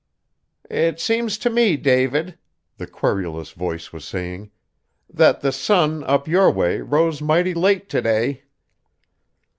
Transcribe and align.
"It 0.71 0.99
seems 0.99 1.37
to 1.37 1.51
me, 1.51 1.77
David," 1.77 2.39
the 2.77 2.87
querulous 2.87 3.51
voice 3.51 3.93
was 3.93 4.03
saying, 4.03 4.49
"that 5.07 5.41
the 5.41 5.51
sun, 5.51 6.03
up 6.05 6.27
your 6.27 6.49
way, 6.49 6.79
rose 6.81 7.21
mighty 7.21 7.53
late 7.53 7.87
to 7.89 8.01
day." 8.01 8.43